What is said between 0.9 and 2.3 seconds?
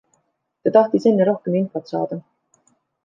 enne rohkem infot saada.